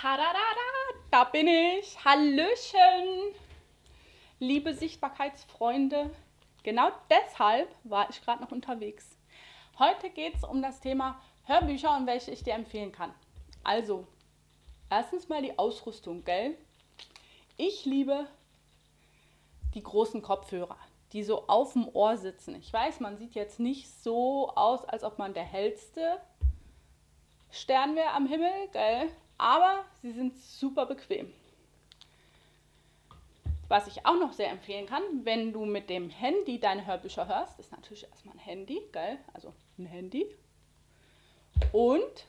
[0.00, 0.32] Tadadada,
[1.10, 2.02] da bin ich.
[2.02, 3.34] Hallöchen.
[4.38, 6.10] Liebe Sichtbarkeitsfreunde,
[6.62, 9.18] genau deshalb war ich gerade noch unterwegs.
[9.78, 13.12] Heute geht es um das Thema Hörbücher und welche ich dir empfehlen kann.
[13.62, 14.06] Also,
[14.88, 16.56] erstens mal die Ausrüstung, gell?
[17.58, 18.26] Ich liebe
[19.74, 20.78] die großen Kopfhörer,
[21.12, 22.54] die so auf dem Ohr sitzen.
[22.54, 26.22] Ich weiß, man sieht jetzt nicht so aus, als ob man der hellste
[27.50, 29.10] Stern wäre am Himmel, gell?
[29.40, 31.32] Aber sie sind super bequem.
[33.68, 37.58] Was ich auch noch sehr empfehlen kann, wenn du mit dem Handy deine Hörbücher hörst,
[37.58, 40.26] ist natürlich erstmal ein Handy, geil, also ein Handy.
[41.72, 42.26] Und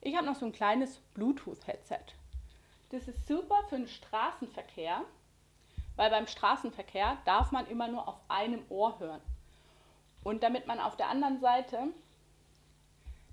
[0.00, 2.14] ich habe noch so ein kleines Bluetooth-Headset.
[2.90, 5.02] Das ist super für den Straßenverkehr,
[5.96, 9.20] weil beim Straßenverkehr darf man immer nur auf einem Ohr hören.
[10.22, 11.88] Und damit man auf der anderen Seite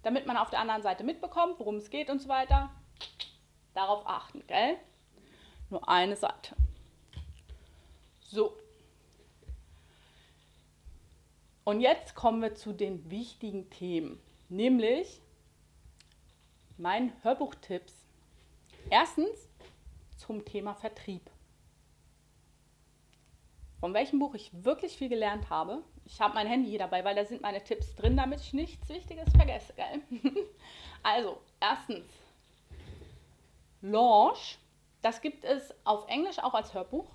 [0.03, 2.69] damit man auf der anderen Seite mitbekommt, worum es geht und so weiter.
[3.73, 4.77] Darauf achten, gell?
[5.69, 6.55] Nur eine Seite.
[8.21, 8.55] So.
[11.63, 15.21] Und jetzt kommen wir zu den wichtigen Themen, nämlich
[16.77, 17.93] mein Hörbuchtipps.
[18.89, 19.49] Erstens
[20.17, 21.29] zum Thema Vertrieb.
[23.79, 27.23] Von welchem Buch ich wirklich viel gelernt habe, ich habe mein Handy dabei, weil da
[27.23, 30.01] sind meine Tipps drin, damit ich nichts Wichtiges vergesse, gell?
[31.03, 32.05] also, erstens,
[33.81, 34.57] Launch.
[35.01, 37.09] Das gibt es auf Englisch auch als Hörbuch.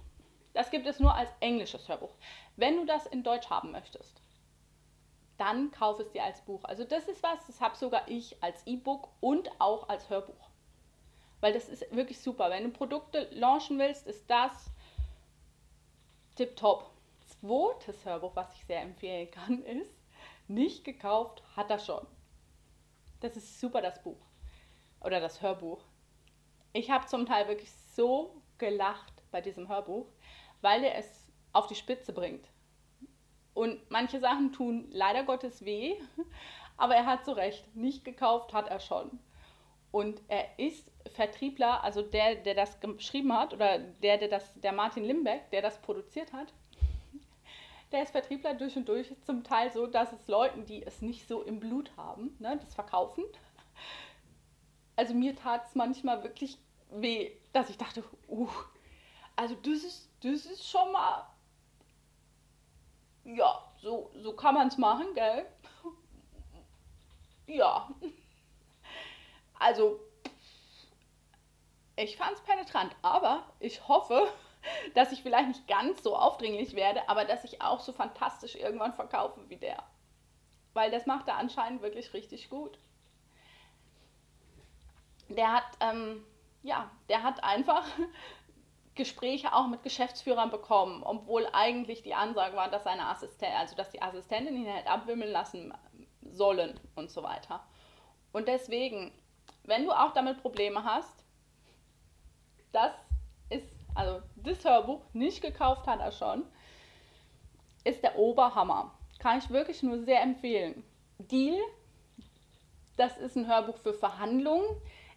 [0.55, 2.15] Das gibt es nur als englisches Hörbuch.
[2.57, 4.23] Wenn du das in Deutsch haben möchtest,
[5.37, 6.65] dann kauf es dir als Buch.
[6.65, 10.49] Also das ist was, das habe sogar ich als E-Book und auch als Hörbuch.
[11.41, 12.49] Weil das ist wirklich super.
[12.49, 14.71] Wenn du Produkte launchen willst, ist das
[16.37, 16.94] tipptopp
[17.45, 19.95] zweites Hörbuch, was ich sehr empfehlen kann, ist
[20.49, 22.07] Nicht gekauft, hat er schon.
[23.21, 24.21] Das ist super, das Buch.
[25.01, 25.85] Oder das Hörbuch.
[26.73, 30.07] Ich habe zum Teil wirklich so gelacht bei diesem Hörbuch,
[30.61, 32.49] weil er es auf die Spitze bringt.
[33.53, 35.95] Und manche Sachen tun leider Gottes weh,
[36.77, 37.77] aber er hat so recht.
[37.77, 39.19] Nicht gekauft hat er schon.
[39.93, 44.73] Und er ist Vertriebler, also der, der das geschrieben hat, oder der, der das, der
[44.73, 46.53] Martin Limbeck, der das produziert hat,
[47.93, 51.29] der ist Vertriebler durch und durch, zum Teil so, dass es Leuten, die es nicht
[51.29, 53.25] so im Blut haben, ne, das verkaufen.
[54.97, 56.59] Also mir tat es manchmal wirklich
[56.91, 58.49] weh, dass ich dachte, uh,
[59.37, 61.27] also das ist, das ist schon mal,
[63.25, 65.47] ja, so, so kann man es machen, gell?
[67.47, 67.89] Ja.
[69.59, 70.01] Also,
[71.97, 74.29] ich fand es penetrant, aber ich hoffe,
[74.95, 78.95] dass ich vielleicht nicht ganz so aufdringlich werde, aber dass ich auch so fantastisch irgendwann
[78.95, 79.83] verkaufe wie der.
[80.73, 82.79] Weil das macht er anscheinend wirklich richtig gut.
[85.29, 86.25] Der hat, ähm,
[86.63, 87.87] ja, der hat einfach
[88.95, 93.91] Gespräche auch mit Geschäftsführern bekommen, obwohl eigentlich die Ansage war, dass seine Assistentin, also dass
[93.91, 95.75] die Assistentin ihn halt abwimmeln lassen
[96.23, 97.67] sollen und so weiter.
[98.33, 99.13] Und deswegen,
[99.65, 101.25] wenn du auch damit Probleme hast,
[102.73, 103.04] das ist
[103.95, 106.45] also das Hörbuch nicht gekauft hat er schon,
[107.85, 108.93] ist der Oberhammer.
[109.19, 110.85] Kann ich wirklich nur sehr empfehlen.
[111.19, 111.59] Deal,
[112.97, 114.67] das ist ein Hörbuch für Verhandlungen.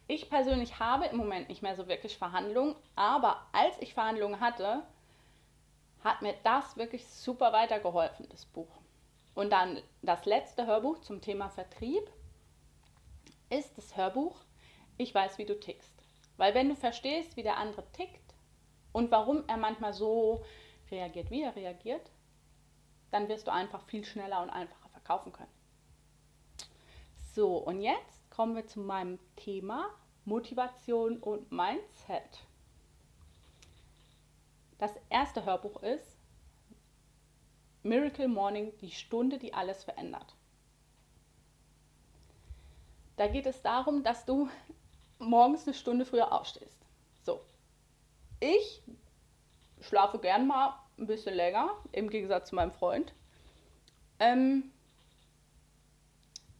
[0.06, 4.82] Ich persönlich habe im Moment nicht mehr so wirklich Verhandlungen, aber als ich Verhandlungen hatte,
[6.02, 8.70] hat mir das wirklich super weitergeholfen, das Buch.
[9.34, 12.10] Und dann das letzte Hörbuch zum Thema Vertrieb
[13.50, 14.36] ist das Hörbuch
[14.96, 15.94] Ich weiß, wie du tickst.
[16.36, 18.27] Weil wenn du verstehst, wie der andere tickt,
[18.92, 20.44] und warum er manchmal so
[20.90, 22.10] reagiert, wie er reagiert,
[23.10, 25.52] dann wirst du einfach viel schneller und einfacher verkaufen können.
[27.34, 29.86] So, und jetzt kommen wir zu meinem Thema
[30.24, 32.44] Motivation und Mindset.
[34.78, 36.18] Das erste Hörbuch ist
[37.82, 40.34] Miracle Morning, die Stunde, die alles verändert.
[43.16, 44.48] Da geht es darum, dass du
[45.18, 46.77] morgens eine Stunde früher aufstehst.
[48.40, 48.82] Ich
[49.80, 53.14] schlafe gern mal ein bisschen länger, im Gegensatz zu meinem Freund.
[54.18, 54.72] Ähm,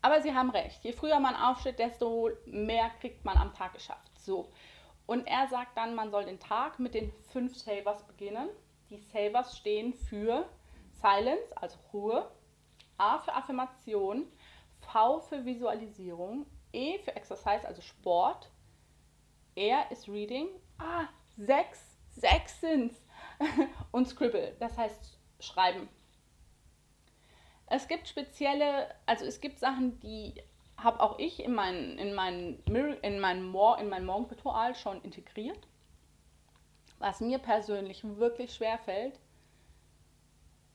[0.01, 0.83] aber Sie haben recht.
[0.85, 4.19] Je früher man aufsteht, desto mehr kriegt man am Tag geschafft.
[4.19, 4.49] So.
[5.07, 8.49] Und er sagt dann, man soll den Tag mit den fünf Savers beginnen.
[8.91, 10.49] Die Savers stehen für
[10.93, 12.31] Silence, also Ruhe,
[12.97, 14.31] A für Affirmation,
[14.81, 18.51] V für Visualisierung, E für Exercise, also Sport,
[19.55, 20.49] R ist Reading,
[20.79, 23.01] ah, sechs, sechs sind's.
[23.93, 25.89] Und Scribble, das heißt Schreiben.
[27.67, 30.35] Es gibt spezielle, also es gibt Sachen, die
[30.77, 35.67] habe auch ich in mein, in mein, in mein, in mein Morgenritual schon integriert.
[36.99, 39.21] Was mir persönlich wirklich schwer fällt,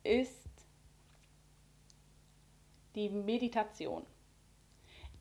[0.03, 0.49] ist
[2.95, 4.05] die Meditation.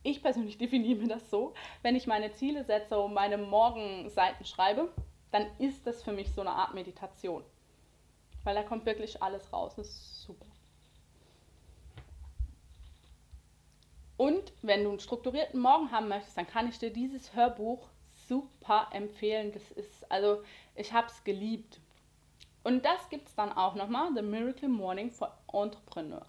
[0.03, 4.93] Ich persönlich definiere mir das so, wenn ich meine Ziele setze und meine Morgenseiten schreibe,
[5.33, 7.43] dann ist das für mich so eine Art Meditation.
[8.43, 9.73] Weil da kommt wirklich alles raus.
[9.75, 10.45] Das ist super.
[14.15, 17.89] Und wenn du einen strukturierten Morgen haben möchtest, dann kann ich dir dieses Hörbuch
[18.27, 19.51] super empfehlen.
[19.51, 20.43] Das ist, also,
[20.75, 21.79] ich habe es geliebt.
[22.63, 26.27] Und das gibt es dann auch nochmal, The Miracle Morning for Entrepreneur.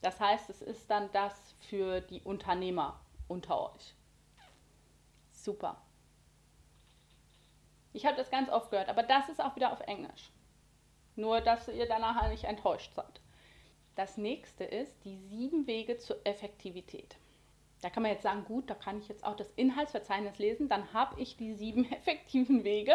[0.00, 2.98] Das heißt, es ist dann das für die Unternehmer
[3.28, 3.94] unter euch.
[5.30, 5.76] Super.
[7.92, 10.30] Ich habe das ganz oft gehört, aber das ist auch wieder auf Englisch.
[11.14, 13.20] Nur, dass ihr danach nicht enttäuscht seid.
[13.94, 17.16] Das nächste ist die sieben Wege zur Effektivität.
[17.82, 20.92] Da kann man jetzt sagen, gut, da kann ich jetzt auch das Inhaltsverzeichnis lesen, dann
[20.94, 22.94] habe ich die sieben effektiven Wege.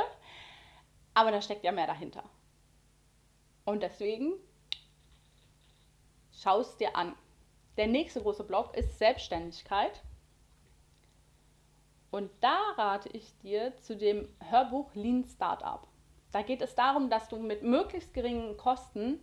[1.14, 2.24] Aber da steckt ja mehr dahinter.
[3.66, 4.34] Und deswegen
[6.32, 7.16] schau es dir an.
[7.76, 10.02] Der nächste große Block ist Selbstständigkeit.
[12.12, 15.88] Und da rate ich dir zu dem Hörbuch Lean Startup.
[16.32, 19.20] Da geht es darum, dass du mit möglichst geringen Kosten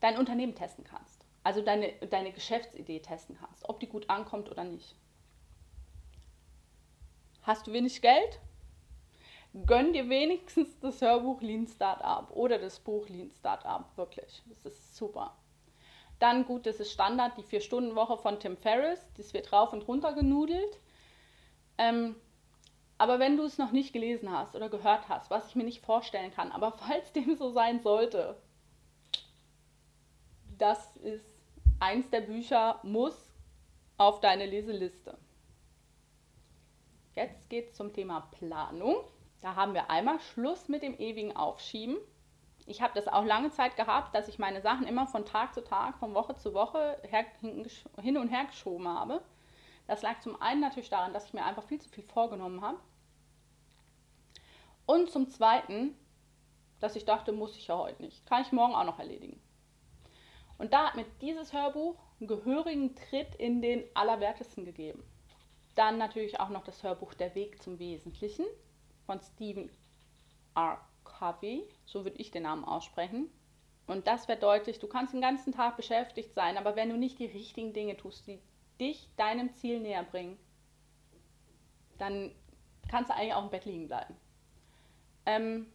[0.00, 1.24] dein Unternehmen testen kannst.
[1.44, 4.96] Also deine, deine Geschäftsidee testen kannst, ob die gut ankommt oder nicht.
[7.42, 8.40] Hast du wenig Geld?
[9.66, 13.84] Gönn dir wenigstens das Hörbuch Lean Startup oder das Buch Lean Startup.
[13.96, 14.42] Wirklich.
[14.46, 15.36] Das ist super.
[16.18, 19.08] Dann gut, das ist Standard, die 4-Stunden-Woche von Tim Ferriss.
[19.16, 20.80] Das wird rauf und runter genudelt.
[21.78, 22.16] Ähm,
[22.98, 25.84] aber wenn du es noch nicht gelesen hast oder gehört hast, was ich mir nicht
[25.84, 28.36] vorstellen kann, aber falls dem so sein sollte,
[30.58, 31.24] das ist
[31.78, 33.14] eins der Bücher, muss
[33.96, 35.16] auf deine Leseliste.
[37.14, 38.96] Jetzt geht es zum Thema Planung.
[39.40, 41.96] Da haben wir einmal Schluss mit dem ewigen Aufschieben.
[42.66, 45.64] Ich habe das auch lange Zeit gehabt, dass ich meine Sachen immer von Tag zu
[45.64, 49.22] Tag, von Woche zu Woche her, hin und her geschoben habe.
[49.88, 52.78] Das lag zum einen natürlich daran, dass ich mir einfach viel zu viel vorgenommen habe.
[54.86, 55.96] Und zum zweiten,
[56.78, 58.24] dass ich dachte, muss ich ja heute nicht.
[58.26, 59.40] Kann ich morgen auch noch erledigen.
[60.58, 65.02] Und da hat mir dieses Hörbuch einen gehörigen Tritt in den Allerwertesten gegeben.
[65.74, 68.44] Dann natürlich auch noch das Hörbuch Der Weg zum Wesentlichen
[69.06, 69.70] von Stephen
[70.54, 70.80] R.
[71.04, 73.30] Covey, so würde ich den Namen aussprechen.
[73.86, 77.18] Und das wäre deutlich, du kannst den ganzen Tag beschäftigt sein, aber wenn du nicht
[77.18, 78.38] die richtigen Dinge tust, die
[78.80, 80.38] dich deinem Ziel näher bringen,
[81.98, 82.32] dann
[82.88, 84.16] kannst du eigentlich auch im Bett liegen bleiben.
[85.26, 85.66] Ähm,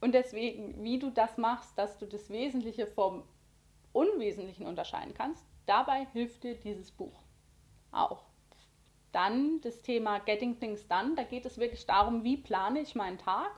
[0.00, 3.22] und deswegen, wie du das machst, dass du das Wesentliche vom
[3.92, 7.22] Unwesentlichen unterscheiden kannst, dabei hilft dir dieses Buch
[7.92, 8.24] auch.
[9.12, 13.18] Dann das Thema Getting Things Done, da geht es wirklich darum, wie plane ich meinen
[13.18, 13.52] Tag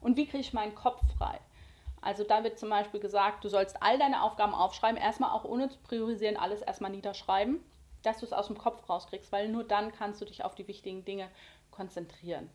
[0.00, 1.40] und wie kriege ich meinen Kopf frei.
[2.00, 5.68] Also da wird zum Beispiel gesagt, du sollst all deine Aufgaben aufschreiben, erstmal auch ohne
[5.68, 7.62] zu priorisieren, alles erstmal niederschreiben,
[8.02, 10.68] dass du es aus dem Kopf rauskriegst, weil nur dann kannst du dich auf die
[10.68, 11.28] wichtigen Dinge
[11.70, 12.50] konzentrieren.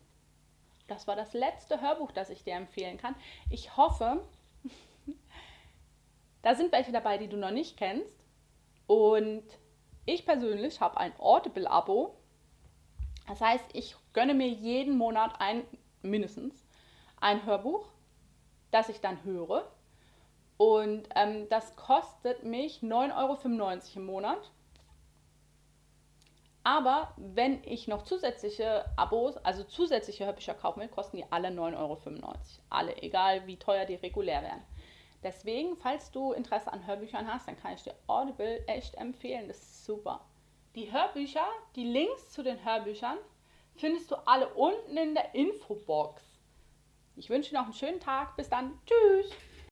[0.88, 3.16] Das war das letzte Hörbuch, das ich dir empfehlen kann.
[3.50, 4.24] Ich hoffe,
[6.42, 8.24] da sind welche dabei, die du noch nicht kennst.
[8.86, 9.44] Und
[10.04, 12.16] ich persönlich habe ein Audible-Abo.
[13.26, 15.64] Das heißt, ich gönne mir jeden Monat ein,
[16.02, 16.64] mindestens,
[17.20, 17.88] ein Hörbuch,
[18.70, 19.68] das ich dann höre.
[20.56, 24.50] Und ähm, das kostet mich 9,95 Euro im Monat.
[26.66, 31.76] Aber wenn ich noch zusätzliche Abos, also zusätzliche Hörbücher kaufen will, kosten die alle 9,95
[31.78, 31.98] Euro.
[32.70, 34.64] Alle, egal wie teuer die regulär wären.
[35.22, 39.46] Deswegen, falls du Interesse an Hörbüchern hast, dann kann ich dir Audible echt empfehlen.
[39.46, 40.24] Das ist super.
[40.74, 41.46] Die Hörbücher,
[41.76, 43.18] die Links zu den Hörbüchern,
[43.76, 46.20] findest du alle unten in der Infobox.
[47.14, 48.34] Ich wünsche dir noch einen schönen Tag.
[48.36, 48.76] Bis dann.
[48.86, 49.30] Tschüss.